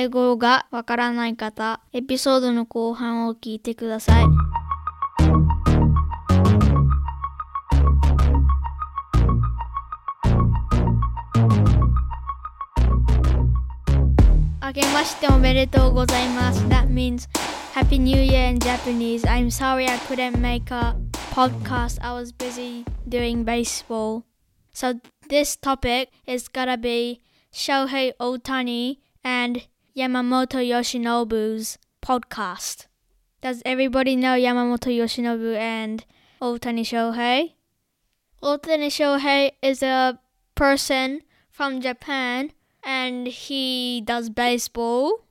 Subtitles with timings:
[0.00, 4.26] 英語がわからない方、エピソードの後半を聞いてください。
[14.62, 16.62] 明けましておめでとうございます。
[16.68, 17.28] That means
[17.74, 19.26] Happy New Year in Japanese.
[19.26, 20.94] I'm sorry I couldn't make a
[21.34, 21.98] podcast.
[22.02, 24.22] I was busy doing baseball.
[24.72, 27.20] So this topic is gonna be
[27.52, 29.66] Shohei Otani and
[29.98, 32.86] Yamamoto Yoshinobu's podcast.
[33.40, 36.04] Does everybody know Yamamoto Yoshinobu and
[36.40, 37.54] Otani Shohei?
[38.40, 40.20] Otani Shohei is a
[40.54, 42.52] person from Japan
[42.84, 45.24] and he does baseball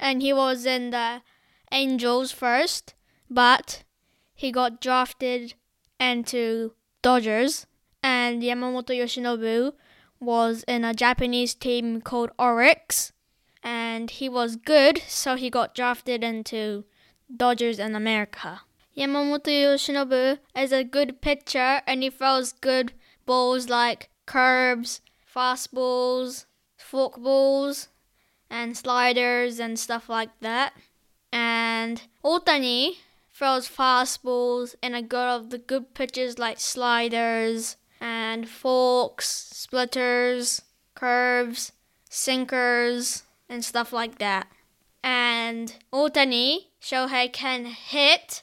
[0.00, 1.22] and he was in the
[1.70, 2.94] Angels first,
[3.30, 3.84] but
[4.34, 5.54] he got drafted
[6.00, 7.68] into Dodgers
[8.02, 9.74] and Yamamoto Yoshinobu
[10.18, 13.12] was in a Japanese team called Orix
[13.68, 16.84] and he was good so he got drafted into
[17.36, 18.62] Dodgers in America.
[18.96, 22.92] Yamamoto Yoshinobu is a good pitcher and he throws good
[23.26, 25.02] balls like curves,
[25.36, 26.46] fastballs,
[26.80, 27.88] forkballs,
[28.48, 30.72] and sliders and stuff like that.
[31.30, 32.96] And Otani
[33.30, 40.62] throws fastballs and a good of the good pitches like sliders and forks, splitters,
[40.94, 41.72] curves,
[42.08, 44.48] sinkers, and stuff like that.
[45.02, 48.42] And Otani, Shohei can hit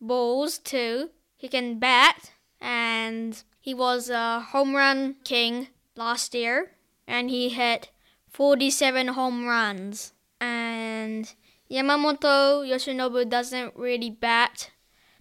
[0.00, 1.10] balls too.
[1.36, 6.72] He can bat, and he was a home run king last year,
[7.06, 7.90] and he hit
[8.30, 10.12] 47 home runs.
[10.40, 11.32] And
[11.70, 14.70] Yamamoto Yoshinobu doesn't really bat,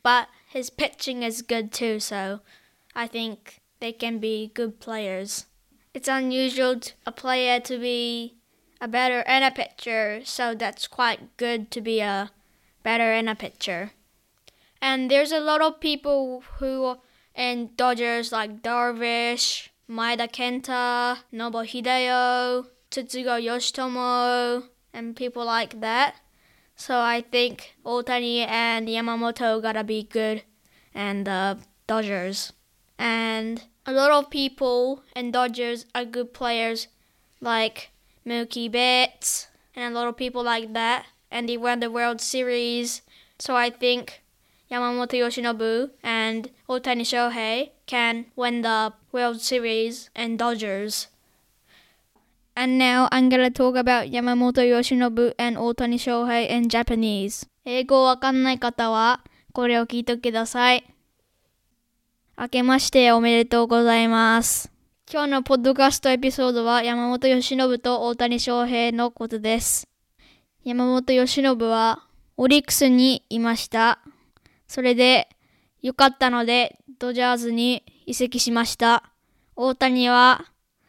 [0.04, 2.42] but his pitching is good too, so
[2.96, 5.48] I think they can be good players.
[5.94, 8.38] It's unusual a player to be
[8.82, 12.32] a better and a pitcher, so that's quite good to be a
[12.84, 13.92] better and a pitcher.
[14.82, 16.98] And there's a lot of people who
[17.36, 26.16] in Dodgers like Darvish, Maeda Kenta, Nomo Hideo, Tsutsugo Yoshitomo, and people like that.
[26.76, 30.44] So I think Otani and Yamamoto gotta be good
[30.94, 31.56] and the uh,
[31.88, 32.54] Dodgers.
[32.98, 36.88] And a lot of people in Dodgers are good players
[37.42, 37.92] like
[38.28, 41.06] Mookie Betts, and a lot of people like that.
[41.32, 43.02] And he won the World Series.
[43.40, 44.22] So I think
[44.72, 51.08] Yamamoto Yoshinobu and Otani Shohei can win the World Series and Dodgers.
[52.56, 57.46] And now I'm gonna talk about Yamamoto Yoshinobu and Otani Shohei in Japanese.
[57.66, 59.22] 英語わかんない方は
[59.52, 60.84] これを聞いてください。
[62.38, 64.75] 明けましておめでとうございます。
[65.08, 69.88] 今日のポッドキャストエピソードは山本由伸と大谷翔平のことです。
[70.64, 72.08] 山本由伸は
[72.38, 74.00] オリックスにいました。
[74.68, 75.30] それで
[75.84, 79.04] 良かったのでドジャーズに移籍しました。
[79.56, 80.46] 大谷は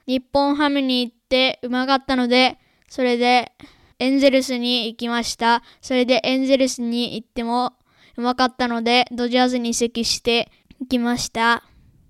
[0.07, 3.53] 日本ハムに行ってうまかったので、それで
[3.99, 5.63] エンゼルスに行きました。
[5.83, 7.75] それでエンゼルスに行っても
[8.17, 10.51] うまかったので、ドジャースに移籍して
[10.81, 11.65] 行きました。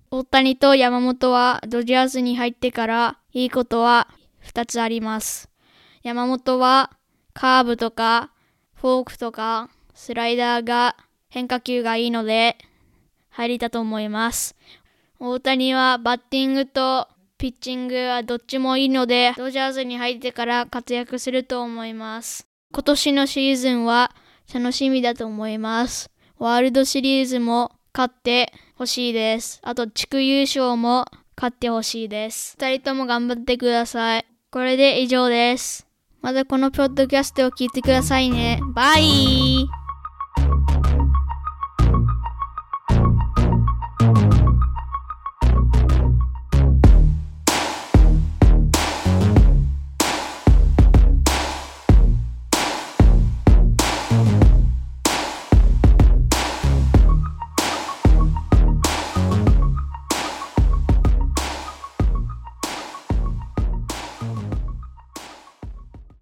[0.09, 4.07] 大谷と山本はドジャースに入ってからいいことは
[4.45, 5.49] 2つあります。
[6.01, 6.91] 山本は
[7.33, 8.31] カーブとか
[8.73, 10.95] フォークとかスライダーが
[11.27, 12.57] 変化球がいいので
[13.29, 14.55] 入れたと思います。
[15.19, 22.47] 大谷はバッティングとピッチングはどっちもいいので、ドジャースに入ってから活躍すると思います。
[22.71, 24.15] 今年のシーズンは
[24.53, 26.09] 楽しみだと思います。
[26.39, 29.59] ワールドシリーズも勝ってほしいです。
[29.63, 32.55] あと地区優勝も勝ってほしいです。
[32.59, 34.25] 二人とも頑張ってください。
[34.51, 35.87] これで以上です。
[36.21, 38.59] またこのポッドキャストを聞いてくださいね。
[38.75, 39.65] バイ